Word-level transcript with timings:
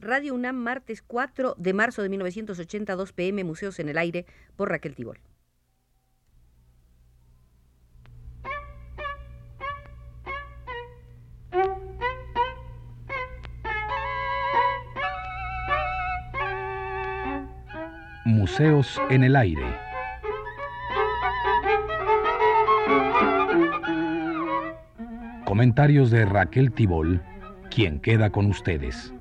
Radio 0.00 0.34
UNAM, 0.34 0.56
martes 0.56 1.02
4 1.02 1.56
de 1.58 1.74
marzo 1.74 2.02
de 2.02 2.08
1982 2.08 3.12
pm, 3.12 3.44
Museos 3.44 3.78
en 3.80 3.90
el 3.90 3.98
Aire, 3.98 4.24
por 4.56 4.70
Raquel 4.70 4.94
Tibol. 4.94 5.20
Museos 18.24 18.98
en 19.10 19.24
el 19.24 19.36
Aire. 19.36 19.78
Comentarios 25.44 26.10
de 26.10 26.24
Raquel 26.24 26.72
Tibol, 26.72 27.20
quien 27.70 28.00
queda 28.00 28.30
con 28.30 28.46
ustedes. 28.46 29.12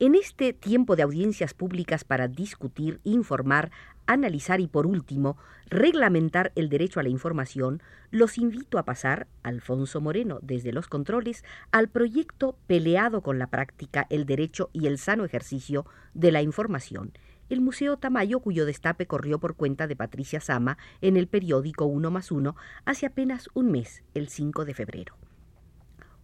En 0.00 0.14
este 0.14 0.52
tiempo 0.52 0.94
de 0.94 1.02
audiencias 1.02 1.54
públicas 1.54 2.04
para 2.04 2.28
discutir, 2.28 3.00
informar, 3.02 3.72
analizar 4.06 4.60
y 4.60 4.68
por 4.68 4.86
último, 4.86 5.36
reglamentar 5.70 6.52
el 6.54 6.68
derecho 6.68 7.00
a 7.00 7.02
la 7.02 7.08
información, 7.08 7.82
los 8.12 8.38
invito 8.38 8.78
a 8.78 8.84
pasar, 8.84 9.26
Alfonso 9.42 10.00
Moreno, 10.00 10.38
desde 10.40 10.70
los 10.70 10.86
controles, 10.86 11.42
al 11.72 11.88
proyecto 11.88 12.56
Peleado 12.68 13.22
con 13.22 13.40
la 13.40 13.48
práctica, 13.48 14.06
el 14.08 14.24
derecho 14.24 14.70
y 14.72 14.86
el 14.86 14.98
sano 14.98 15.24
ejercicio 15.24 15.84
de 16.14 16.30
la 16.30 16.42
información, 16.42 17.10
el 17.48 17.60
Museo 17.60 17.96
Tamayo, 17.96 18.38
cuyo 18.38 18.66
destape 18.66 19.06
corrió 19.06 19.40
por 19.40 19.56
cuenta 19.56 19.88
de 19.88 19.96
Patricia 19.96 20.40
Sama 20.40 20.78
en 21.00 21.16
el 21.16 21.26
periódico 21.26 21.86
Uno 21.86 22.12
más 22.12 22.30
Uno 22.30 22.54
hace 22.84 23.06
apenas 23.06 23.48
un 23.52 23.72
mes, 23.72 24.04
el 24.14 24.28
5 24.28 24.64
de 24.64 24.74
febrero. 24.74 25.27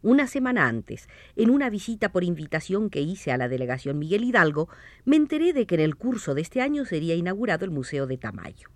Una 0.05 0.27
semana 0.27 0.69
antes, 0.69 1.09
en 1.35 1.49
una 1.49 1.71
visita 1.71 2.13
por 2.13 2.25
invitación 2.25 2.91
que 2.91 3.01
hice 3.01 3.33
a 3.33 3.39
la 3.39 3.49
delegación 3.49 3.99
Miguel 3.99 4.25
Hidalgo, 4.25 4.69
me 5.07 5.17
enteré 5.17 5.55
de 5.55 5.67
que 5.67 5.77
en 5.77 5.81
el 5.81 5.97
curso 5.97 6.35
de 6.35 6.43
este 6.43 6.61
año 6.61 6.85
sería 6.85 7.15
inaugurado 7.15 7.65
el 7.65 7.71
Museo 7.71 8.07
de 8.07 8.19
Tamayo. 8.19 8.69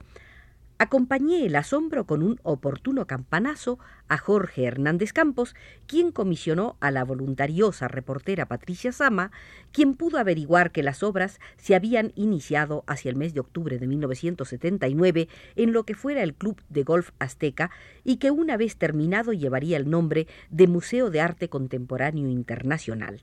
Acompañé 0.80 1.44
el 1.44 1.56
asombro 1.56 2.06
con 2.06 2.22
un 2.22 2.38
oportuno 2.44 3.08
campanazo 3.08 3.80
a 4.06 4.16
Jorge 4.16 4.62
Hernández 4.62 5.12
Campos, 5.12 5.56
quien 5.88 6.12
comisionó 6.12 6.76
a 6.78 6.92
la 6.92 7.02
voluntariosa 7.02 7.88
reportera 7.88 8.46
Patricia 8.46 8.92
Sama, 8.92 9.32
quien 9.72 9.94
pudo 9.94 10.18
averiguar 10.18 10.70
que 10.70 10.84
las 10.84 11.02
obras 11.02 11.40
se 11.56 11.74
habían 11.74 12.12
iniciado 12.14 12.84
hacia 12.86 13.10
el 13.10 13.16
mes 13.16 13.34
de 13.34 13.40
octubre 13.40 13.80
de 13.80 13.88
1979 13.88 15.28
en 15.56 15.72
lo 15.72 15.82
que 15.82 15.94
fuera 15.94 16.22
el 16.22 16.34
Club 16.34 16.62
de 16.68 16.84
Golf 16.84 17.10
Azteca 17.18 17.72
y 18.04 18.18
que 18.18 18.30
una 18.30 18.56
vez 18.56 18.76
terminado 18.76 19.32
llevaría 19.32 19.78
el 19.78 19.90
nombre 19.90 20.28
de 20.50 20.68
Museo 20.68 21.10
de 21.10 21.20
Arte 21.20 21.48
Contemporáneo 21.48 22.28
Internacional. 22.28 23.20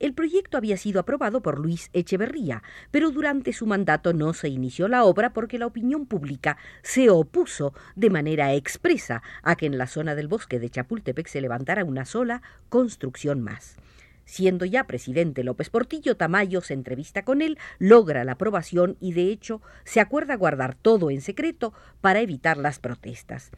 El 0.00 0.14
proyecto 0.14 0.56
había 0.56 0.78
sido 0.78 0.98
aprobado 0.98 1.42
por 1.42 1.58
Luis 1.58 1.90
Echeverría, 1.92 2.62
pero 2.90 3.10
durante 3.10 3.52
su 3.52 3.66
mandato 3.66 4.14
no 4.14 4.32
se 4.32 4.48
inició 4.48 4.88
la 4.88 5.04
obra 5.04 5.34
porque 5.34 5.58
la 5.58 5.66
opinión 5.66 6.06
pública 6.06 6.56
se 6.82 7.10
opuso 7.10 7.74
de 7.96 8.08
manera 8.08 8.54
expresa 8.54 9.22
a 9.42 9.56
que 9.56 9.66
en 9.66 9.76
la 9.76 9.86
zona 9.86 10.14
del 10.14 10.26
bosque 10.26 10.58
de 10.58 10.70
Chapultepec 10.70 11.26
se 11.26 11.42
levantara 11.42 11.84
una 11.84 12.06
sola 12.06 12.40
construcción 12.70 13.42
más. 13.42 13.76
Siendo 14.24 14.64
ya 14.64 14.84
presidente 14.84 15.44
López 15.44 15.68
Portillo, 15.68 16.16
Tamayo 16.16 16.62
se 16.62 16.72
entrevista 16.72 17.22
con 17.22 17.42
él, 17.42 17.58
logra 17.78 18.24
la 18.24 18.32
aprobación 18.32 18.96
y 19.00 19.12
de 19.12 19.24
hecho 19.24 19.60
se 19.84 20.00
acuerda 20.00 20.34
guardar 20.36 20.76
todo 20.76 21.10
en 21.10 21.20
secreto 21.20 21.74
para 22.00 22.20
evitar 22.20 22.56
las 22.56 22.78
protestas. 22.78 23.50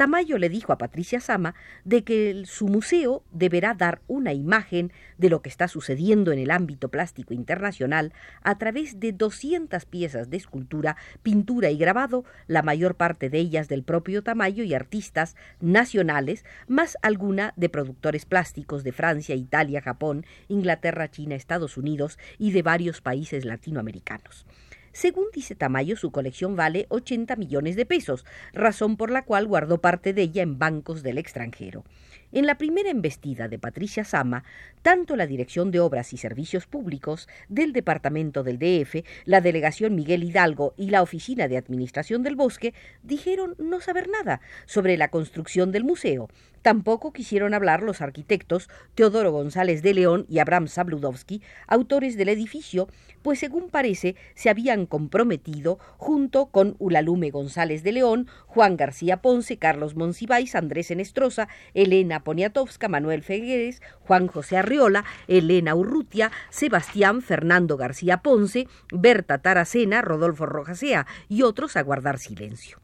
Tamayo 0.00 0.38
le 0.38 0.48
dijo 0.48 0.72
a 0.72 0.78
Patricia 0.78 1.20
Sama 1.20 1.54
de 1.84 2.04
que 2.04 2.44
su 2.46 2.68
museo 2.68 3.22
deberá 3.32 3.74
dar 3.74 4.00
una 4.08 4.32
imagen 4.32 4.94
de 5.18 5.28
lo 5.28 5.42
que 5.42 5.50
está 5.50 5.68
sucediendo 5.68 6.32
en 6.32 6.38
el 6.38 6.50
ámbito 6.50 6.88
plástico 6.88 7.34
internacional 7.34 8.14
a 8.40 8.56
través 8.56 8.98
de 8.98 9.12
200 9.12 9.84
piezas 9.84 10.30
de 10.30 10.38
escultura, 10.38 10.96
pintura 11.22 11.68
y 11.68 11.76
grabado, 11.76 12.24
la 12.46 12.62
mayor 12.62 12.94
parte 12.94 13.28
de 13.28 13.40
ellas 13.40 13.68
del 13.68 13.82
propio 13.82 14.22
Tamayo 14.22 14.64
y 14.64 14.72
artistas 14.72 15.36
nacionales, 15.60 16.46
más 16.66 16.96
alguna 17.02 17.52
de 17.56 17.68
productores 17.68 18.24
plásticos 18.24 18.84
de 18.84 18.92
Francia, 18.92 19.34
Italia, 19.34 19.82
Japón, 19.82 20.24
Inglaterra, 20.48 21.10
China, 21.10 21.34
Estados 21.34 21.76
Unidos 21.76 22.18
y 22.38 22.52
de 22.52 22.62
varios 22.62 23.02
países 23.02 23.44
latinoamericanos. 23.44 24.46
Según 24.92 25.26
dice 25.32 25.54
Tamayo, 25.54 25.96
su 25.96 26.10
colección 26.10 26.56
vale 26.56 26.86
80 26.88 27.36
millones 27.36 27.76
de 27.76 27.86
pesos, 27.86 28.24
razón 28.52 28.96
por 28.96 29.10
la 29.10 29.24
cual 29.24 29.46
guardó 29.46 29.80
parte 29.80 30.12
de 30.12 30.22
ella 30.22 30.42
en 30.42 30.58
bancos 30.58 31.02
del 31.02 31.18
extranjero. 31.18 31.84
En 32.32 32.46
la 32.46 32.58
primera 32.58 32.90
embestida 32.90 33.48
de 33.48 33.58
Patricia 33.58 34.04
Sama, 34.04 34.44
tanto 34.82 35.16
la 35.16 35.26
Dirección 35.26 35.72
de 35.72 35.80
Obras 35.80 36.12
y 36.12 36.16
Servicios 36.16 36.66
Públicos 36.66 37.28
del 37.48 37.72
Departamento 37.72 38.44
del 38.44 38.60
DF, 38.60 39.04
la 39.24 39.40
Delegación 39.40 39.96
Miguel 39.96 40.22
Hidalgo 40.22 40.72
y 40.76 40.90
la 40.90 41.02
Oficina 41.02 41.48
de 41.48 41.56
Administración 41.56 42.22
del 42.22 42.36
Bosque 42.36 42.72
dijeron 43.02 43.56
no 43.58 43.80
saber 43.80 44.08
nada 44.08 44.40
sobre 44.66 44.96
la 44.96 45.08
construcción 45.08 45.72
del 45.72 45.82
museo. 45.82 46.28
Tampoco 46.62 47.12
quisieron 47.12 47.54
hablar 47.54 47.82
los 47.82 48.02
arquitectos 48.02 48.68
Teodoro 48.94 49.32
González 49.32 49.82
de 49.82 49.94
León 49.94 50.26
y 50.28 50.40
Abraham 50.40 50.68
Sabludowski, 50.68 51.40
autores 51.66 52.18
del 52.18 52.28
edificio, 52.28 52.88
pues 53.22 53.38
según 53.38 53.70
parece 53.70 54.14
se 54.34 54.50
habían 54.50 54.84
comprometido 54.84 55.78
junto 55.96 56.46
con 56.46 56.76
Ulalume 56.78 57.30
González 57.30 57.82
de 57.82 57.92
León, 57.92 58.28
Juan 58.46 58.76
García 58.76 59.22
Ponce, 59.22 59.56
Carlos 59.56 59.96
Monsiváis, 59.96 60.54
Andrés 60.54 60.90
Enestrosa, 60.90 61.48
Elena 61.72 62.19
Poniatowska, 62.20 62.88
Manuel 62.88 63.22
Fegueres, 63.22 63.82
Juan 64.00 64.26
José 64.26 64.58
Arriola, 64.58 65.04
Elena 65.28 65.74
Urrutia, 65.74 66.30
Sebastián 66.50 67.22
Fernando 67.22 67.76
García 67.76 68.18
Ponce, 68.18 68.68
Berta 68.92 69.38
Taracena, 69.38 70.02
Rodolfo 70.02 70.46
Rojasea 70.46 71.06
y 71.28 71.42
otros 71.42 71.76
a 71.76 71.82
guardar 71.82 72.18
silencio. 72.18 72.78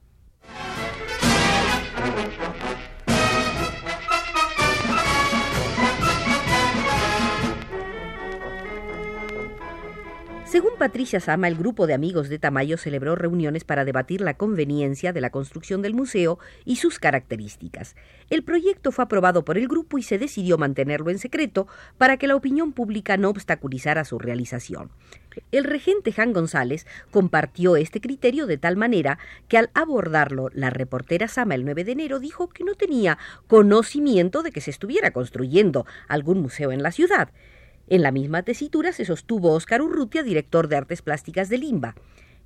Según 10.46 10.78
Patricia 10.78 11.18
Sama, 11.18 11.48
el 11.48 11.56
grupo 11.56 11.88
de 11.88 11.94
amigos 11.94 12.28
de 12.28 12.38
Tamayo 12.38 12.76
celebró 12.76 13.16
reuniones 13.16 13.64
para 13.64 13.84
debatir 13.84 14.20
la 14.20 14.34
conveniencia 14.34 15.12
de 15.12 15.20
la 15.20 15.30
construcción 15.30 15.82
del 15.82 15.92
museo 15.92 16.38
y 16.64 16.76
sus 16.76 17.00
características. 17.00 17.96
El 18.30 18.44
proyecto 18.44 18.92
fue 18.92 19.04
aprobado 19.04 19.44
por 19.44 19.58
el 19.58 19.66
grupo 19.66 19.98
y 19.98 20.04
se 20.04 20.18
decidió 20.18 20.56
mantenerlo 20.56 21.10
en 21.10 21.18
secreto 21.18 21.66
para 21.98 22.16
que 22.16 22.28
la 22.28 22.36
opinión 22.36 22.72
pública 22.72 23.16
no 23.16 23.30
obstaculizara 23.30 24.04
su 24.04 24.20
realización. 24.20 24.90
El 25.50 25.64
regente 25.64 26.12
Jan 26.12 26.32
González 26.32 26.86
compartió 27.10 27.76
este 27.76 28.00
criterio 28.00 28.46
de 28.46 28.56
tal 28.56 28.76
manera 28.76 29.18
que 29.48 29.58
al 29.58 29.70
abordarlo 29.74 30.50
la 30.54 30.70
reportera 30.70 31.26
Sama 31.26 31.56
el 31.56 31.64
9 31.64 31.82
de 31.82 31.92
enero 31.92 32.20
dijo 32.20 32.50
que 32.50 32.62
no 32.62 32.76
tenía 32.76 33.18
conocimiento 33.48 34.44
de 34.44 34.52
que 34.52 34.60
se 34.60 34.70
estuviera 34.70 35.10
construyendo 35.10 35.86
algún 36.06 36.40
museo 36.40 36.70
en 36.70 36.84
la 36.84 36.92
ciudad. 36.92 37.30
En 37.88 38.02
la 38.02 38.10
misma 38.10 38.42
tesitura 38.42 38.92
se 38.92 39.04
sostuvo 39.04 39.52
Óscar 39.52 39.80
Urrutia, 39.80 40.24
director 40.24 40.66
de 40.66 40.76
Artes 40.76 41.02
Plásticas 41.02 41.48
de 41.48 41.58
Limba. 41.58 41.94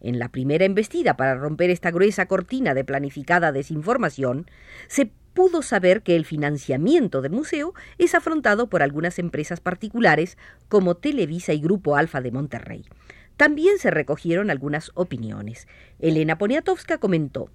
En 0.03 0.19
la 0.19 0.29
primera 0.29 0.67
embestida 0.67 1.17
para 1.17 1.35
romper 1.35 1.71
esta 1.71 1.91
gruesa 1.91 2.27
cortina 2.27 2.75
de 2.75 2.85
planificada 2.85 3.51
desinformación, 3.51 4.51
se 4.87 5.11
pudo 5.33 5.63
saber 5.63 6.03
que 6.03 6.17
el 6.17 6.27
financiamiento 6.27 7.23
del 7.23 7.33
museo 7.33 7.73
es 7.97 8.15
afrontado 8.15 8.69
por 8.69 8.83
algunas 8.83 9.19
empresas 9.19 9.61
particulares 9.61 10.37
como 10.69 10.97
Televisa 10.97 11.55
y 11.55 11.61
Grupo 11.61 11.97
Alfa 11.97 12.21
de 12.21 12.33
Monterrey. 12.33 12.85
También 13.39 13.79
se 13.79 13.91
recogieron 13.91 14.51
algunas 14.51 14.91
opiniones. 14.95 15.67
Elena 15.99 16.37
Poniatowska 16.37 16.99
comentó 16.99 17.51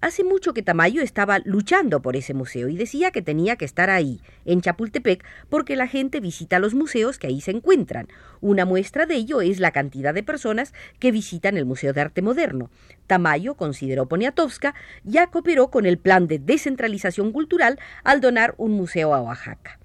Hace 0.00 0.22
mucho 0.22 0.54
que 0.54 0.62
Tamayo 0.62 1.02
estaba 1.02 1.40
luchando 1.40 2.00
por 2.00 2.14
ese 2.14 2.32
museo 2.32 2.68
y 2.68 2.76
decía 2.76 3.10
que 3.10 3.20
tenía 3.20 3.56
que 3.56 3.64
estar 3.64 3.90
ahí, 3.90 4.20
en 4.44 4.60
Chapultepec, 4.60 5.24
porque 5.48 5.74
la 5.74 5.88
gente 5.88 6.20
visita 6.20 6.60
los 6.60 6.72
museos 6.72 7.18
que 7.18 7.26
ahí 7.26 7.40
se 7.40 7.50
encuentran. 7.50 8.06
Una 8.40 8.64
muestra 8.64 9.06
de 9.06 9.16
ello 9.16 9.40
es 9.40 9.58
la 9.58 9.72
cantidad 9.72 10.14
de 10.14 10.22
personas 10.22 10.72
que 11.00 11.10
visitan 11.10 11.56
el 11.56 11.64
Museo 11.64 11.92
de 11.92 12.00
Arte 12.00 12.22
Moderno. 12.22 12.70
Tamayo, 13.08 13.56
consideró 13.56 14.06
Poniatowska, 14.06 14.76
ya 15.02 15.26
cooperó 15.26 15.68
con 15.68 15.84
el 15.84 15.98
plan 15.98 16.28
de 16.28 16.38
descentralización 16.38 17.32
cultural 17.32 17.80
al 18.04 18.20
donar 18.20 18.54
un 18.56 18.74
museo 18.74 19.14
a 19.14 19.20
Oaxaca. 19.20 19.80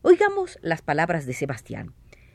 Oigamos 0.00 0.58
las 0.62 0.80
palabras 0.80 1.26
de 1.26 1.34
Sebastián. 1.34 1.92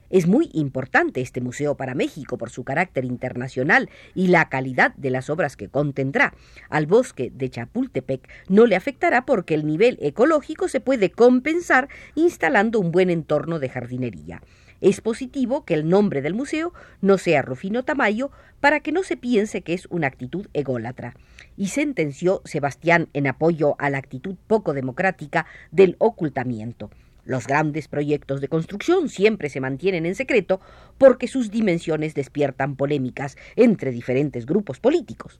Es 0.09 0.27
muy 0.27 0.50
importante 0.54 1.21
este 1.21 1.42
museo 1.42 1.75
para 1.75 1.95
México 1.95 2.38
por 2.38 2.50
su 2.50 2.63
carácter 2.63 3.04
internacional 3.04 3.89
y 4.15 4.27
la 4.27 4.48
calidad 4.50 4.95
de 4.95 5.09
las 5.09 5.30
obras 5.30 5.57
que 5.57 5.69
contendrá. 5.69 6.33
Al 6.69 6.86
bosque 6.86 7.31
de 7.33 7.50
Chapultepec 7.50 8.27
no 8.48 8.65
le 8.65 8.75
afectará 8.75 9.25
porque 9.25 9.54
el 9.54 9.65
nivel 9.65 9.98
ecológico 10.01 10.68
se 10.68 10.80
puede 10.80 11.12
compensar 11.12 11.89
instalando 12.15 12.80
un 12.80 12.92
buen 12.92 13.09
entorno 13.09 13.59
de 13.59 13.69
jardinería. 13.69 14.42
Es 14.80 15.01
positivo 15.01 15.65
que 15.65 15.74
el 15.74 15.89
nombre 15.89 16.21
del 16.21 16.36
museo 16.36 16.71
no 17.01 17.18
sea 17.18 17.42
Rufino 17.42 17.83
Tamayo 17.83 18.31
para 18.59 18.80
que 18.80 18.92
no 18.92 19.04
se 19.04 19.18
piense 19.18 19.62
que 19.62 19.74
es 19.74 19.88
una 19.89 20.07
actitud 20.07 20.48
ególatra. 20.54 21.15
Y 21.57 21.68
sentenció 21.68 22.42
Sebastián 22.45 23.09
en 23.13 23.27
apoyo 23.27 23.75
a 23.80 23.89
la 23.89 23.98
actitud 23.98 24.36
poco 24.45 24.74
democrática 24.74 25.48
del 25.71 25.95
ocultamiento. 26.00 26.92
Los 27.28 27.46
grandes 27.46 27.90
proyectos 27.90 28.40
de 28.40 28.48
construcción 28.48 29.10
siempre 29.10 29.50
se 29.50 29.60
mantienen 29.60 30.06
en 30.06 30.16
secreto 30.16 30.62
porque 30.98 31.28
sus 31.28 31.52
dimensiones 31.52 32.16
despiertan 32.16 32.78
polémicas 32.78 33.36
entre 33.58 33.92
diferentes 33.92 34.46
grupos 34.46 34.80
políticos. 34.80 35.38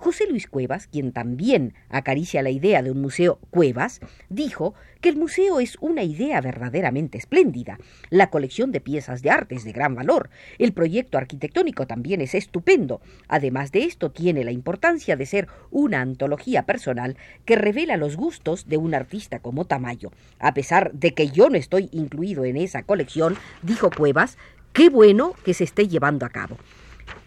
José 0.00 0.24
Luis 0.26 0.46
Cuevas, 0.46 0.86
quien 0.86 1.12
también 1.12 1.74
acaricia 1.90 2.42
la 2.42 2.48
idea 2.48 2.82
de 2.82 2.90
un 2.90 3.02
museo 3.02 3.38
Cuevas, 3.50 4.00
dijo 4.30 4.72
que 5.02 5.10
el 5.10 5.16
museo 5.16 5.60
es 5.60 5.76
una 5.82 6.02
idea 6.02 6.40
verdaderamente 6.40 7.18
espléndida. 7.18 7.78
La 8.08 8.30
colección 8.30 8.72
de 8.72 8.80
piezas 8.80 9.20
de 9.20 9.28
arte 9.28 9.56
es 9.56 9.64
de 9.64 9.72
gran 9.72 9.94
valor. 9.94 10.30
El 10.58 10.72
proyecto 10.72 11.18
arquitectónico 11.18 11.86
también 11.86 12.22
es 12.22 12.34
estupendo. 12.34 13.02
Además 13.28 13.72
de 13.72 13.84
esto, 13.84 14.10
tiene 14.10 14.42
la 14.42 14.52
importancia 14.52 15.16
de 15.16 15.26
ser 15.26 15.48
una 15.70 16.00
antología 16.00 16.64
personal 16.64 17.18
que 17.44 17.56
revela 17.56 17.98
los 17.98 18.16
gustos 18.16 18.70
de 18.70 18.78
un 18.78 18.94
artista 18.94 19.40
como 19.40 19.66
Tamayo. 19.66 20.12
A 20.38 20.54
pesar 20.54 20.92
de 20.94 21.12
que 21.12 21.28
yo 21.28 21.50
no 21.50 21.58
estoy 21.58 21.90
incluido 21.92 22.46
en 22.46 22.56
esa 22.56 22.84
colección, 22.84 23.36
dijo 23.60 23.90
Cuevas, 23.90 24.38
qué 24.72 24.88
bueno 24.88 25.34
que 25.44 25.52
se 25.52 25.64
esté 25.64 25.88
llevando 25.88 26.24
a 26.24 26.30
cabo. 26.30 26.56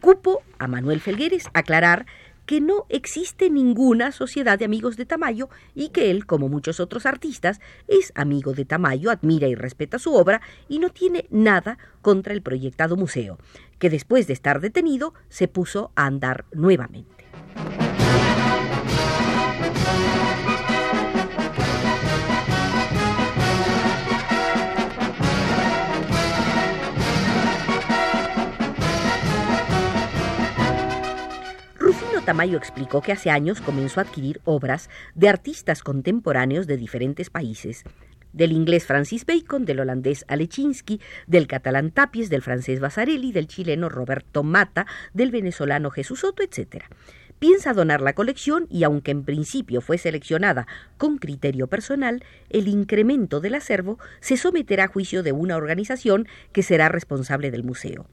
Cupo 0.02 0.42
a 0.58 0.68
Manuel 0.68 1.02
Felgueres 1.02 1.46
aclarar 1.54 2.06
que 2.46 2.62
no 2.62 2.86
existe 2.90 3.50
ninguna 3.50 4.12
sociedad 4.12 4.60
de 4.60 4.66
amigos 4.66 4.98
de 4.98 5.06
Tamayo 5.06 5.50
y 5.76 5.90
que 5.90 6.12
él, 6.12 6.26
como 6.26 6.50
muchos 6.50 6.80
otros 6.80 7.06
artistas, 7.06 7.62
es 7.88 8.12
amigo 8.16 8.54
de 8.54 8.66
Tamayo, 8.66 9.12
admira 9.12 9.48
y 9.48 9.56
respeta 9.56 10.00
su 10.00 10.14
obra 10.14 10.42
y 10.68 10.80
no 10.80 10.90
tiene 10.90 11.26
nada 11.30 11.78
contra 12.02 12.34
el 12.34 12.42
proyectado 12.42 12.96
museo, 12.96 13.38
que 13.80 13.90
después 13.90 14.28
de 14.28 14.34
estar 14.34 14.60
detenido 14.60 15.14
se 15.30 15.48
puso 15.48 15.92
a 15.96 16.06
andar 16.06 16.46
nuevamente. 16.52 17.93
Tamayo 32.26 32.58
explicó 32.58 33.02
que 33.02 33.12
hace 33.12 33.30
años 33.30 33.60
comenzó 33.60 34.00
a 34.00 34.04
adquirir 34.04 34.40
obras 34.46 34.90
de 35.14 35.28
artistas 35.28 35.84
contemporáneos 35.84 36.68
de 36.68 36.78
diferentes 36.78 37.30
países, 37.30 37.84
del 38.32 38.54
inglés 38.54 38.86
Francis 38.86 39.26
Bacon, 39.26 39.66
del 39.66 39.82
holandés 39.82 40.24
Alechinsky, 40.30 41.02
del 41.28 41.48
catalán 41.48 41.92
Tapies, 41.92 42.30
del 42.30 42.42
francés 42.42 42.80
Basarelli, 42.80 43.34
del 43.34 43.48
chileno 43.48 43.90
Roberto 43.90 44.42
Mata, 44.42 44.88
del 45.14 45.32
venezolano 45.32 45.92
Jesús 45.92 46.22
Soto, 46.22 46.44
etc. 46.44 46.86
Piensa 47.40 47.74
donar 47.74 48.00
la 48.00 48.14
colección 48.14 48.68
y 48.70 48.84
aunque 48.84 49.12
en 49.12 49.26
principio 49.26 49.82
fue 49.82 49.98
seleccionada 49.98 50.66
con 50.98 51.18
criterio 51.18 51.68
personal, 51.68 52.24
el 52.50 52.70
incremento 52.70 53.42
del 53.42 53.56
acervo 53.56 54.00
se 54.22 54.38
someterá 54.38 54.86
a 54.86 54.88
juicio 54.88 55.24
de 55.24 55.34
una 55.34 55.58
organización 55.58 56.30
que 56.54 56.64
será 56.64 56.88
responsable 56.88 57.52
del 57.52 57.66
museo. 57.66 58.08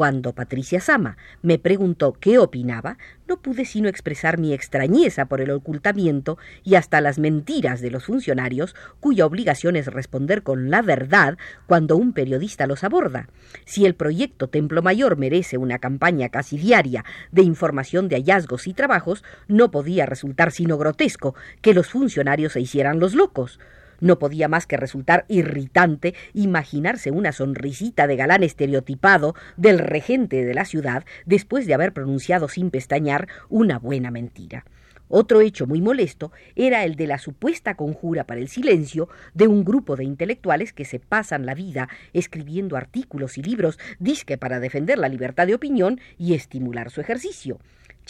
Cuando 0.00 0.32
Patricia 0.32 0.80
Sama 0.80 1.18
me 1.42 1.58
preguntó 1.58 2.14
qué 2.14 2.38
opinaba, 2.38 2.96
no 3.28 3.36
pude 3.42 3.66
sino 3.66 3.86
expresar 3.86 4.38
mi 4.38 4.54
extrañeza 4.54 5.26
por 5.26 5.42
el 5.42 5.50
ocultamiento 5.50 6.38
y 6.64 6.76
hasta 6.76 7.02
las 7.02 7.18
mentiras 7.18 7.82
de 7.82 7.90
los 7.90 8.06
funcionarios, 8.06 8.74
cuya 9.00 9.26
obligación 9.26 9.76
es 9.76 9.88
responder 9.88 10.42
con 10.42 10.70
la 10.70 10.80
verdad 10.80 11.36
cuando 11.66 11.98
un 11.98 12.14
periodista 12.14 12.66
los 12.66 12.82
aborda. 12.82 13.28
Si 13.66 13.84
el 13.84 13.94
proyecto 13.94 14.48
Templo 14.48 14.80
Mayor 14.80 15.18
merece 15.18 15.58
una 15.58 15.78
campaña 15.78 16.30
casi 16.30 16.56
diaria 16.56 17.04
de 17.30 17.42
información 17.42 18.08
de 18.08 18.16
hallazgos 18.16 18.68
y 18.68 18.72
trabajos, 18.72 19.22
no 19.48 19.70
podía 19.70 20.06
resultar 20.06 20.50
sino 20.50 20.78
grotesco 20.78 21.34
que 21.60 21.74
los 21.74 21.88
funcionarios 21.88 22.54
se 22.54 22.62
hicieran 22.62 23.00
los 23.00 23.12
locos. 23.14 23.60
No 24.00 24.18
podía 24.18 24.48
más 24.48 24.66
que 24.66 24.76
resultar 24.76 25.24
irritante 25.28 26.14
imaginarse 26.34 27.10
una 27.10 27.32
sonrisita 27.32 28.06
de 28.06 28.16
galán 28.16 28.42
estereotipado 28.42 29.34
del 29.56 29.78
regente 29.78 30.44
de 30.44 30.54
la 30.54 30.64
ciudad 30.64 31.04
después 31.26 31.66
de 31.66 31.74
haber 31.74 31.92
pronunciado 31.92 32.48
sin 32.48 32.70
pestañear 32.70 33.28
una 33.48 33.78
buena 33.78 34.10
mentira. 34.10 34.64
Otro 35.12 35.40
hecho 35.40 35.66
muy 35.66 35.80
molesto 35.80 36.30
era 36.54 36.84
el 36.84 36.94
de 36.94 37.08
la 37.08 37.18
supuesta 37.18 37.74
conjura 37.74 38.24
para 38.24 38.40
el 38.40 38.46
silencio 38.46 39.08
de 39.34 39.48
un 39.48 39.64
grupo 39.64 39.96
de 39.96 40.04
intelectuales 40.04 40.72
que 40.72 40.84
se 40.84 41.00
pasan 41.00 41.46
la 41.46 41.54
vida 41.54 41.88
escribiendo 42.12 42.76
artículos 42.76 43.36
y 43.36 43.42
libros 43.42 43.76
disque 43.98 44.38
para 44.38 44.60
defender 44.60 44.98
la 44.98 45.08
libertad 45.08 45.48
de 45.48 45.56
opinión 45.56 46.00
y 46.16 46.34
estimular 46.34 46.92
su 46.92 47.00
ejercicio. 47.00 47.58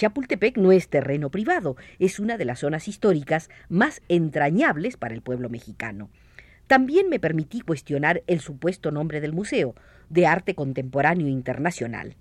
Chapultepec 0.01 0.57
no 0.57 0.73
es 0.73 0.89
terreno 0.89 1.29
privado, 1.29 1.77
es 1.99 2.21
una 2.21 2.39
de 2.39 2.47
las 2.47 2.61
zonas 2.61 2.89
históricas 2.89 3.51
más 3.69 4.01
entrañables 4.09 4.97
para 4.97 5.13
el 5.13 5.21
pueblo 5.21 5.51
mexicano. 5.51 6.09
También 6.67 7.11
me 7.11 7.21
permití 7.21 7.61
cuestionar 7.61 8.23
el 8.27 8.41
supuesto 8.41 8.93
nombre 8.93 9.21
del 9.21 9.35
museo, 9.35 9.75
de 10.09 10.27
arte 10.27 10.55
contemporáneo 10.55 11.29
internacional. 11.29 12.17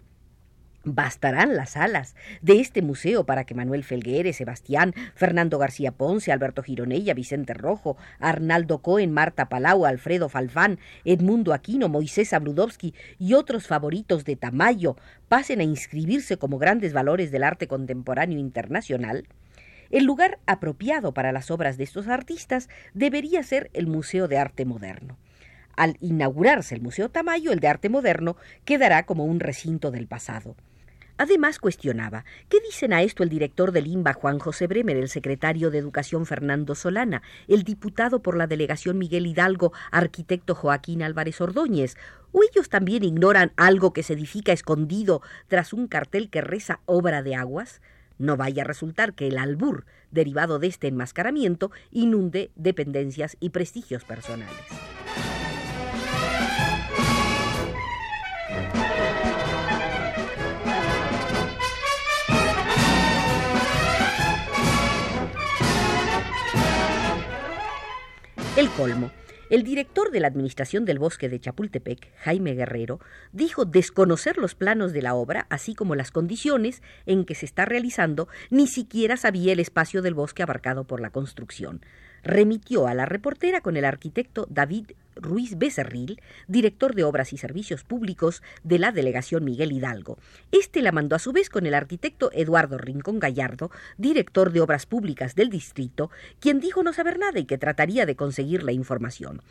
Bastarán 0.86 1.58
las 1.58 1.72
salas 1.72 2.16
de 2.42 2.62
este 2.62 2.82
museo 2.82 3.26
para 3.26 3.44
que 3.44 3.54
Manuel 3.54 3.84
Felgueres, 3.84 4.38
Sebastián, 4.38 4.94
Fernando 5.14 5.58
García 5.58 5.92
Ponce, 5.92 6.32
Alberto 6.32 6.64
Gironella, 6.64 7.14
Vicente 7.14 7.54
Rojo, 7.54 7.98
Arnaldo 8.20 8.82
Cohen, 8.82 9.12
Marta 9.12 9.50
Palau, 9.50 9.86
Alfredo 9.86 10.30
Falfán, 10.30 10.80
Edmundo 11.04 11.54
Aquino, 11.54 11.90
Moisés 11.90 12.32
Abludowski 12.32 12.94
y 13.18 13.34
otros 13.34 13.68
favoritos 13.68 14.24
de 14.24 14.38
Tamayo 14.38 14.96
pasen 15.28 15.60
a 15.60 15.64
inscribirse 15.64 16.38
como 16.38 16.60
grandes 16.60 16.94
valores 16.94 17.30
del 17.30 17.44
arte 17.44 17.68
contemporáneo 17.68 18.40
internacional. 18.40 19.28
El 19.90 20.06
lugar 20.06 20.40
apropiado 20.46 21.14
para 21.14 21.34
las 21.34 21.52
obras 21.52 21.78
de 21.78 21.84
estos 21.84 22.08
artistas 22.08 22.70
debería 22.94 23.44
ser 23.44 23.70
el 23.74 23.88
Museo 23.88 24.30
de 24.30 24.38
Arte 24.38 24.64
Moderno. 24.64 25.18
Al 25.76 25.98
inaugurarse 26.00 26.76
el 26.76 26.82
Museo 26.82 27.10
Tamayo, 27.10 27.52
el 27.52 27.60
de 27.60 27.68
Arte 27.68 27.90
Moderno 27.90 28.38
quedará 28.66 29.06
como 29.06 29.26
un 29.26 29.40
recinto 29.40 29.92
del 29.92 30.08
pasado. 30.08 30.56
Además 31.20 31.60
cuestionaba, 31.60 32.24
¿qué 32.48 32.62
dicen 32.62 32.94
a 32.94 33.02
esto 33.02 33.24
el 33.24 33.30
director 33.30 33.74
del 33.74 33.88
INBA 33.88 34.14
Juan 34.14 34.40
José 34.40 34.68
Bremer, 34.68 34.96
el 34.96 35.10
secretario 35.10 35.70
de 35.70 35.78
Educación 35.78 36.26
Fernando 36.26 36.76
Solana, 36.76 37.22
el 37.50 37.64
diputado 37.64 38.22
por 38.22 38.38
la 38.38 38.48
delegación 38.48 38.98
Miguel 38.98 39.28
Hidalgo, 39.28 39.74
arquitecto 39.92 40.56
Joaquín 40.56 41.04
Álvarez 41.04 41.42
Ordóñez? 41.42 41.98
¿O 42.32 42.40
ellos 42.42 42.70
también 42.70 43.04
ignoran 43.04 43.52
algo 43.58 43.92
que 43.92 44.02
se 44.02 44.14
edifica 44.14 44.54
escondido 44.54 45.22
tras 45.50 45.74
un 45.74 45.90
cartel 45.90 46.30
que 46.30 46.40
reza 46.40 46.80
obra 46.86 47.22
de 47.22 47.36
aguas? 47.36 47.82
No 48.18 48.38
vaya 48.38 48.64
a 48.64 48.68
resultar 48.68 49.14
que 49.14 49.28
el 49.28 49.40
albur, 49.40 49.84
derivado 50.12 50.58
de 50.58 50.68
este 50.68 50.88
enmascaramiento, 50.88 51.70
inunde 51.92 52.50
dependencias 52.56 53.36
y 53.42 53.50
prestigios 53.50 54.06
personales. 54.06 54.56
El 68.60 68.70
colmo. 68.72 69.10
El 69.50 69.64
director 69.64 70.12
de 70.12 70.20
la 70.20 70.28
Administración 70.28 70.84
del 70.84 71.00
Bosque 71.00 71.30
de 71.30 71.40
Chapultepec, 71.40 72.14
Jaime 72.18 72.56
Guerrero, 72.56 73.00
dijo 73.32 73.64
desconocer 73.64 74.38
los 74.38 74.54
planos 74.54 74.92
de 74.92 75.02
la 75.02 75.16
obra, 75.16 75.48
así 75.50 75.74
como 75.74 75.96
las 75.96 76.12
condiciones 76.12 76.84
en 77.06 77.24
que 77.24 77.36
se 77.36 77.46
está 77.46 77.64
realizando, 77.64 78.28
ni 78.50 78.68
siquiera 78.68 79.16
sabía 79.16 79.54
el 79.54 79.62
espacio 79.62 80.02
del 80.02 80.14
bosque 80.14 80.44
abarcado 80.44 80.84
por 80.84 81.00
la 81.00 81.10
construcción 81.10 81.80
remitió 82.24 82.88
a 82.88 82.94
la 82.94 83.06
reportera 83.06 83.62
con 83.62 83.78
el 83.78 83.86
arquitecto 83.86 84.48
David 84.50 84.92
Ruiz 85.16 85.58
Becerril, 85.58 86.22
director 86.48 86.96
de 86.96 87.04
Obras 87.04 87.34
y 87.34 87.38
Servicios 87.38 87.84
Públicos 87.84 88.42
de 88.64 88.80
la 88.80 88.92
Delegación 88.92 89.44
Miguel 89.44 89.72
Hidalgo. 89.72 90.18
Este 90.52 90.82
la 90.82 90.92
mandó 90.92 91.16
a 91.16 91.20
su 91.20 91.32
vez 91.32 91.50
con 91.50 91.66
el 91.66 91.74
arquitecto 91.74 92.32
Eduardo 92.34 92.78
Rincón 92.78 93.20
Gallardo, 93.20 93.72
director 93.98 94.52
de 94.52 94.62
Obras 94.62 94.86
Públicas 94.86 95.36
del 95.36 95.50
distrito, 95.50 96.10
quien 96.40 96.60
dijo 96.60 96.84
no 96.84 96.94
saber 96.94 97.20
nada 97.20 97.40
y 97.40 97.46
que 97.46 97.58
trataría 97.58 98.06
de 98.06 98.16
conseguir 98.16 98.64
la 98.64 98.72
información. 98.72 99.42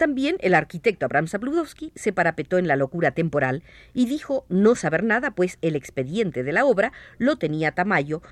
También 0.00 0.36
el 0.40 0.54
arquitecto 0.54 1.04
Abraham 1.04 1.28
Zabludowski 1.28 1.92
se 1.94 2.14
parapetó 2.14 2.56
en 2.56 2.66
la 2.66 2.76
locura 2.76 3.10
temporal 3.10 3.62
y 3.92 4.06
dijo 4.06 4.46
no 4.48 4.74
saber 4.74 5.04
nada, 5.04 5.32
pues 5.32 5.58
el 5.60 5.76
expediente 5.76 6.42
de 6.42 6.52
la 6.52 6.64
obra 6.64 6.94
lo 7.18 7.36
tenía 7.36 7.72
Tamayo, 7.72 8.22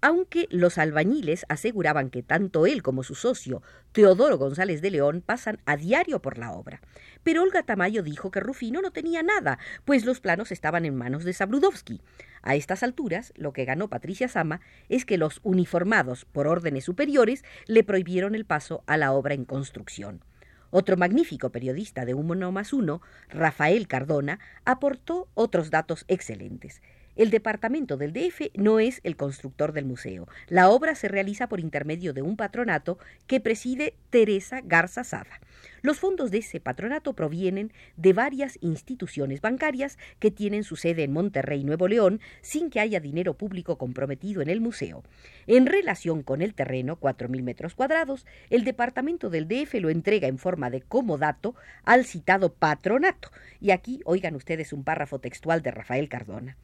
aunque 0.00 0.46
los 0.50 0.78
albañiles 0.78 1.44
aseguraban 1.48 2.10
que 2.10 2.22
tanto 2.22 2.66
él 2.66 2.82
como 2.82 3.02
su 3.02 3.14
socio, 3.14 3.62
Teodoro 3.92 4.38
González 4.38 4.80
de 4.82 4.90
León, 4.90 5.22
pasan 5.24 5.60
a 5.66 5.76
diario 5.76 6.22
por 6.22 6.38
la 6.38 6.52
obra. 6.52 6.80
Pero 7.22 7.42
Olga 7.42 7.62
Tamayo 7.62 8.02
dijo 8.02 8.30
que 8.30 8.40
Rufino 8.40 8.80
no 8.80 8.92
tenía 8.92 9.22
nada, 9.22 9.58
pues 9.84 10.04
los 10.04 10.20
planos 10.20 10.52
estaban 10.52 10.84
en 10.84 10.96
manos 10.96 11.24
de 11.24 11.32
Sabludowski. 11.32 12.00
A 12.42 12.54
estas 12.54 12.82
alturas, 12.82 13.32
lo 13.36 13.52
que 13.52 13.64
ganó 13.66 13.88
Patricia 13.88 14.28
Sama 14.28 14.60
es 14.88 15.04
que 15.04 15.18
los 15.18 15.40
uniformados 15.42 16.24
por 16.24 16.46
órdenes 16.46 16.84
superiores 16.84 17.44
le 17.66 17.84
prohibieron 17.84 18.34
el 18.34 18.46
paso 18.46 18.82
a 18.86 18.96
la 18.96 19.12
obra 19.12 19.34
en 19.34 19.44
construcción. 19.44 20.24
Otro 20.70 20.96
magnífico 20.96 21.50
periodista 21.50 22.04
de 22.04 22.14
Uno 22.14 22.52
más 22.52 22.72
Uno, 22.72 23.02
Rafael 23.28 23.88
Cardona, 23.88 24.38
aportó 24.64 25.28
otros 25.34 25.70
datos 25.70 26.04
excelentes. 26.06 26.80
El 27.16 27.30
departamento 27.30 27.96
del 27.96 28.12
DF 28.12 28.50
no 28.54 28.78
es 28.78 29.00
el 29.04 29.16
constructor 29.16 29.72
del 29.72 29.84
museo. 29.84 30.28
La 30.48 30.70
obra 30.70 30.94
se 30.94 31.08
realiza 31.08 31.48
por 31.48 31.60
intermedio 31.60 32.12
de 32.12 32.22
un 32.22 32.36
patronato 32.36 32.98
que 33.26 33.40
preside 33.40 33.94
Teresa 34.10 34.60
Garza 34.62 35.04
Sada. 35.04 35.40
Los 35.82 35.98
fondos 35.98 36.30
de 36.30 36.38
ese 36.38 36.60
patronato 36.60 37.14
provienen 37.14 37.72
de 37.96 38.12
varias 38.12 38.58
instituciones 38.60 39.40
bancarias 39.40 39.98
que 40.18 40.30
tienen 40.30 40.64
su 40.64 40.76
sede 40.76 41.04
en 41.04 41.12
Monterrey, 41.12 41.64
Nuevo 41.64 41.88
León, 41.88 42.20
sin 42.42 42.70
que 42.70 42.80
haya 42.80 43.00
dinero 43.00 43.34
público 43.34 43.78
comprometido 43.78 44.42
en 44.42 44.50
el 44.50 44.60
museo. 44.60 45.02
En 45.46 45.66
relación 45.66 46.22
con 46.22 46.42
el 46.42 46.54
terreno, 46.54 46.98
4.000 46.98 47.42
metros 47.42 47.74
cuadrados, 47.74 48.26
el 48.50 48.64
departamento 48.64 49.30
del 49.30 49.48
DF 49.48 49.74
lo 49.74 49.90
entrega 49.90 50.28
en 50.28 50.38
forma 50.38 50.70
de 50.70 50.82
comodato 50.82 51.54
al 51.84 52.04
citado 52.04 52.52
patronato. 52.52 53.30
Y 53.60 53.70
aquí 53.70 54.00
oigan 54.04 54.36
ustedes 54.36 54.72
un 54.72 54.84
párrafo 54.84 55.18
textual 55.18 55.62
de 55.62 55.70
Rafael 55.70 56.08
Cardona. 56.08 56.56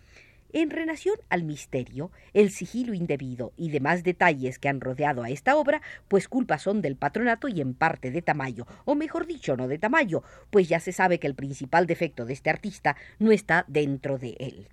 En 0.58 0.70
relación 0.70 1.16
al 1.28 1.44
misterio, 1.44 2.10
el 2.32 2.50
sigilo 2.50 2.94
indebido 2.94 3.52
y 3.58 3.68
demás 3.68 4.04
detalles 4.04 4.58
que 4.58 4.70
han 4.70 4.80
rodeado 4.80 5.22
a 5.22 5.28
esta 5.28 5.54
obra, 5.54 5.82
pues 6.08 6.28
culpas 6.28 6.62
son 6.62 6.80
del 6.80 6.96
patronato 6.96 7.46
y 7.48 7.60
en 7.60 7.74
parte 7.74 8.10
de 8.10 8.22
Tamayo, 8.22 8.66
o 8.86 8.94
mejor 8.94 9.26
dicho, 9.26 9.54
no 9.58 9.68
de 9.68 9.76
Tamayo, 9.76 10.22
pues 10.48 10.66
ya 10.66 10.80
se 10.80 10.92
sabe 10.92 11.18
que 11.18 11.26
el 11.26 11.34
principal 11.34 11.86
defecto 11.86 12.24
de 12.24 12.32
este 12.32 12.48
artista 12.48 12.96
no 13.18 13.32
está 13.32 13.66
dentro 13.68 14.16
de 14.16 14.34
él. 14.38 14.68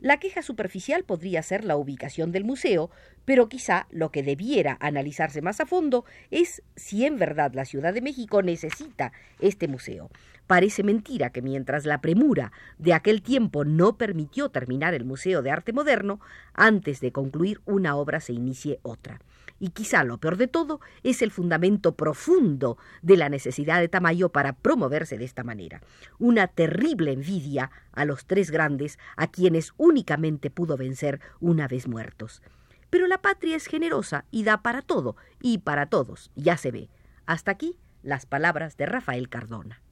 La 0.00 0.18
queja 0.18 0.42
superficial 0.42 1.04
podría 1.04 1.44
ser 1.44 1.64
la 1.64 1.76
ubicación 1.76 2.32
del 2.32 2.42
museo, 2.42 2.90
pero 3.24 3.48
quizá 3.48 3.86
lo 3.90 4.10
que 4.10 4.24
debiera 4.24 4.76
analizarse 4.80 5.42
más 5.42 5.60
a 5.60 5.66
fondo 5.66 6.04
es 6.32 6.60
si 6.74 7.06
en 7.06 7.20
verdad 7.20 7.54
la 7.54 7.66
Ciudad 7.66 7.94
de 7.94 8.02
México 8.02 8.42
necesita 8.42 9.12
este 9.38 9.68
museo. 9.68 10.10
Parece 10.46 10.82
mentira 10.82 11.30
que 11.30 11.40
mientras 11.40 11.86
la 11.86 12.02
premura 12.02 12.52
de 12.76 12.92
aquel 12.92 13.22
tiempo 13.22 13.64
no 13.64 13.96
permitió 13.96 14.50
terminar 14.50 14.92
el 14.92 15.04
Museo 15.04 15.40
de 15.40 15.50
Arte 15.50 15.72
Moderno, 15.72 16.20
antes 16.52 17.00
de 17.00 17.12
concluir 17.12 17.62
una 17.64 17.96
obra 17.96 18.20
se 18.20 18.34
inicie 18.34 18.78
otra. 18.82 19.20
Y 19.58 19.70
quizá 19.70 20.04
lo 20.04 20.18
peor 20.18 20.36
de 20.36 20.48
todo 20.48 20.80
es 21.02 21.22
el 21.22 21.30
fundamento 21.30 21.94
profundo 21.94 22.76
de 23.00 23.16
la 23.16 23.30
necesidad 23.30 23.80
de 23.80 23.88
Tamayo 23.88 24.28
para 24.28 24.52
promoverse 24.52 25.16
de 25.16 25.24
esta 25.24 25.44
manera. 25.44 25.80
Una 26.18 26.48
terrible 26.48 27.12
envidia 27.12 27.70
a 27.92 28.04
los 28.04 28.26
tres 28.26 28.50
grandes 28.50 28.98
a 29.16 29.28
quienes 29.28 29.72
únicamente 29.78 30.50
pudo 30.50 30.76
vencer 30.76 31.20
una 31.40 31.68
vez 31.68 31.88
muertos. 31.88 32.42
Pero 32.90 33.06
la 33.06 33.22
patria 33.22 33.56
es 33.56 33.66
generosa 33.66 34.26
y 34.30 34.44
da 34.44 34.62
para 34.62 34.82
todo 34.82 35.16
y 35.40 35.58
para 35.58 35.86
todos, 35.86 36.30
ya 36.36 36.58
se 36.58 36.70
ve. 36.70 36.90
Hasta 37.24 37.52
aquí 37.52 37.78
las 38.02 38.26
palabras 38.26 38.76
de 38.76 38.86
Rafael 38.86 39.30
Cardona. 39.30 39.83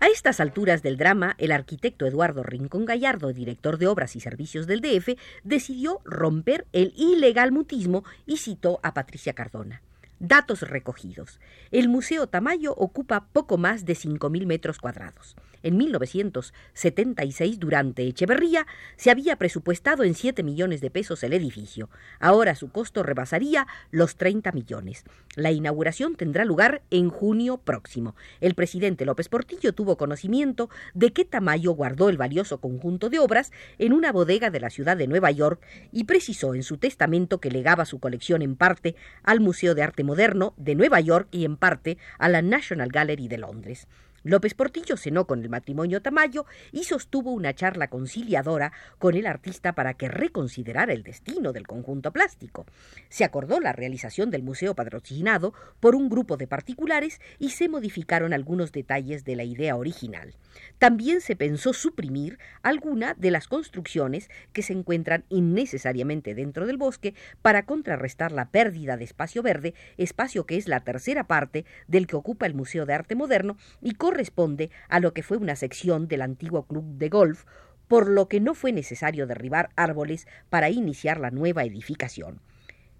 A 0.00 0.06
estas 0.10 0.40
alturas 0.40 0.82
del 0.82 0.96
drama, 0.96 1.34
el 1.38 1.52
arquitecto 1.52 2.06
Eduardo 2.06 2.42
Rincón 2.42 2.84
Gallardo, 2.84 3.32
director 3.32 3.78
de 3.78 3.86
obras 3.86 4.16
y 4.16 4.20
servicios 4.20 4.66
del 4.66 4.80
DF, 4.80 5.18
decidió 5.44 6.00
romper 6.04 6.66
el 6.72 6.92
ilegal 6.96 7.52
mutismo 7.52 8.04
y 8.26 8.38
citó 8.38 8.80
a 8.82 8.94
Patricia 8.94 9.32
Cardona. 9.34 9.82
Datos 10.20 10.62
recogidos. 10.62 11.40
El 11.70 11.88
Museo 11.88 12.26
Tamayo 12.26 12.74
ocupa 12.74 13.26
poco 13.32 13.58
más 13.58 13.84
de 13.84 13.94
5.000 13.94 14.46
metros 14.46 14.78
cuadrados. 14.78 15.36
En 15.62 15.76
1976, 15.76 17.58
durante 17.58 18.06
Echeverría, 18.06 18.66
se 18.96 19.10
había 19.10 19.36
presupuestado 19.36 20.04
en 20.04 20.14
7 20.14 20.42
millones 20.42 20.80
de 20.80 20.90
pesos 20.90 21.22
el 21.22 21.32
edificio. 21.32 21.90
Ahora 22.20 22.54
su 22.54 22.70
costo 22.70 23.02
rebasaría 23.02 23.66
los 23.90 24.16
30 24.16 24.52
millones. 24.52 25.04
La 25.34 25.50
inauguración 25.50 26.16
tendrá 26.16 26.44
lugar 26.44 26.82
en 26.90 27.10
junio 27.10 27.58
próximo. 27.58 28.14
El 28.40 28.54
presidente 28.54 29.04
López 29.04 29.28
Portillo 29.28 29.72
tuvo 29.72 29.96
conocimiento 29.96 30.70
de 30.94 31.12
que 31.12 31.24
Tamayo 31.24 31.72
guardó 31.72 32.08
el 32.08 32.16
valioso 32.16 32.58
conjunto 32.60 33.10
de 33.10 33.18
obras 33.18 33.52
en 33.78 33.92
una 33.92 34.12
bodega 34.12 34.50
de 34.50 34.60
la 34.60 34.70
ciudad 34.70 34.96
de 34.96 35.06
Nueva 35.06 35.30
York 35.30 35.60
y 35.92 36.04
precisó 36.04 36.54
en 36.54 36.62
su 36.62 36.76
testamento 36.76 37.40
que 37.40 37.50
legaba 37.50 37.84
su 37.84 37.98
colección 37.98 38.42
en 38.42 38.56
parte 38.56 38.96
al 39.22 39.40
Museo 39.40 39.74
de 39.74 39.82
Arte 39.82 40.04
Moderno 40.04 40.54
de 40.56 40.74
Nueva 40.74 41.00
York 41.00 41.28
y 41.30 41.44
en 41.44 41.56
parte 41.56 41.98
a 42.18 42.28
la 42.28 42.42
National 42.42 42.90
Gallery 42.90 43.28
de 43.28 43.38
Londres. 43.38 43.86
López 44.24 44.54
Portillo 44.54 44.96
cenó 44.96 45.26
con 45.26 45.42
el 45.42 45.48
matrimonio 45.48 46.02
Tamayo 46.02 46.44
y 46.72 46.84
sostuvo 46.84 47.32
una 47.32 47.54
charla 47.54 47.88
conciliadora 47.88 48.72
con 48.98 49.14
el 49.14 49.26
artista 49.26 49.74
para 49.74 49.94
que 49.94 50.08
reconsiderara 50.08 50.92
el 50.92 51.02
destino 51.02 51.52
del 51.52 51.66
conjunto 51.66 52.12
plástico. 52.12 52.66
Se 53.08 53.24
acordó 53.24 53.60
la 53.60 53.72
realización 53.72 54.30
del 54.30 54.42
museo 54.42 54.74
patrocinado 54.74 55.54
por 55.80 55.94
un 55.94 56.08
grupo 56.08 56.36
de 56.36 56.46
particulares 56.46 57.20
y 57.38 57.50
se 57.50 57.68
modificaron 57.68 58.32
algunos 58.32 58.72
detalles 58.72 59.24
de 59.24 59.36
la 59.36 59.44
idea 59.44 59.76
original. 59.76 60.34
También 60.78 61.20
se 61.20 61.36
pensó 61.36 61.72
suprimir 61.72 62.38
alguna 62.62 63.14
de 63.14 63.30
las 63.30 63.46
construcciones 63.46 64.30
que 64.52 64.62
se 64.62 64.72
encuentran 64.72 65.24
innecesariamente 65.28 66.34
dentro 66.34 66.66
del 66.66 66.76
bosque 66.76 67.14
para 67.42 67.64
contrarrestar 67.64 68.32
la 68.32 68.50
pérdida 68.50 68.96
de 68.96 69.04
espacio 69.04 69.42
verde, 69.42 69.74
espacio 69.96 70.46
que 70.46 70.56
es 70.56 70.68
la 70.68 70.80
tercera 70.80 71.24
parte 71.24 71.64
del 71.86 72.06
que 72.06 72.16
ocupa 72.16 72.46
el 72.46 72.54
Museo 72.54 72.86
de 72.86 72.94
Arte 72.94 73.14
Moderno 73.14 73.56
y 73.80 73.94
corresponde 74.08 74.70
a 74.88 75.00
lo 75.00 75.12
que 75.12 75.22
fue 75.22 75.36
una 75.36 75.54
sección 75.54 76.08
del 76.08 76.22
antiguo 76.22 76.66
club 76.66 76.96
de 76.96 77.10
golf, 77.10 77.44
por 77.88 78.08
lo 78.08 78.26
que 78.26 78.40
no 78.40 78.54
fue 78.54 78.72
necesario 78.72 79.26
derribar 79.26 79.68
árboles 79.76 80.26
para 80.48 80.70
iniciar 80.70 81.20
la 81.20 81.30
nueva 81.30 81.64
edificación. 81.64 82.40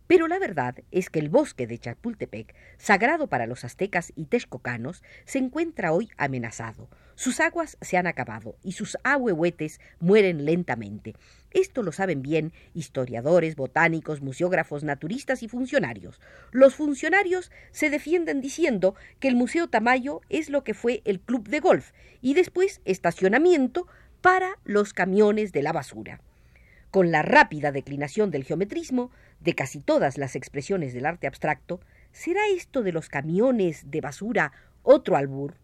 Pero 0.06 0.28
la 0.28 0.38
verdad 0.38 0.74
es 0.90 1.08
que 1.08 1.18
el 1.18 1.30
bosque 1.30 1.66
de 1.66 1.78
Chapultepec, 1.78 2.54
sagrado 2.76 3.26
para 3.26 3.46
los 3.46 3.64
aztecas 3.64 4.12
y 4.16 4.26
texcocanos, 4.26 5.02
se 5.24 5.38
encuentra 5.38 5.92
hoy 5.92 6.10
amenazado. 6.18 6.90
Sus 7.14 7.40
aguas 7.40 7.78
se 7.80 7.96
han 7.96 8.06
acabado 8.06 8.56
y 8.62 8.72
sus 8.72 8.98
ahuehuetes 9.02 9.80
mueren 10.00 10.44
lentamente. 10.44 11.14
Esto 11.50 11.82
lo 11.82 11.92
saben 11.92 12.20
bien 12.20 12.52
historiadores, 12.74 13.56
botánicos, 13.56 14.20
museógrafos, 14.20 14.84
naturistas 14.84 15.42
y 15.42 15.48
funcionarios. 15.48 16.20
Los 16.52 16.74
funcionarios 16.74 17.50
se 17.70 17.88
defienden 17.88 18.40
diciendo 18.40 18.94
que 19.18 19.28
el 19.28 19.36
Museo 19.36 19.68
Tamayo 19.68 20.20
es 20.28 20.50
lo 20.50 20.62
que 20.62 20.74
fue 20.74 21.00
el 21.04 21.20
club 21.20 21.48
de 21.48 21.60
golf 21.60 21.92
y 22.20 22.34
después 22.34 22.80
estacionamiento 22.84 23.86
para 24.20 24.58
los 24.64 24.92
camiones 24.92 25.52
de 25.52 25.62
la 25.62 25.72
basura. 25.72 26.20
Con 26.90 27.10
la 27.10 27.22
rápida 27.22 27.72
declinación 27.72 28.30
del 28.30 28.44
geometrismo, 28.44 29.10
de 29.40 29.54
casi 29.54 29.80
todas 29.80 30.18
las 30.18 30.36
expresiones 30.36 30.92
del 30.92 31.06
arte 31.06 31.26
abstracto, 31.26 31.80
¿será 32.12 32.40
esto 32.54 32.82
de 32.82 32.92
los 32.92 33.08
camiones 33.08 33.90
de 33.90 34.00
basura 34.00 34.52
otro 34.82 35.16
albur? 35.16 35.54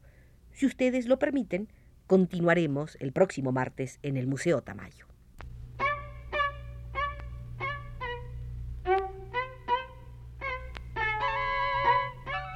Si 0.53 0.67
ustedes 0.67 1.07
lo 1.07 1.19
permiten, 1.19 1.69
continuaremos 2.07 2.97
el 3.01 3.13
próximo 3.13 3.53
martes 3.53 3.99
en 4.03 4.17
el 4.17 4.27
Museo 4.27 4.63
Tamayo. 4.63 5.14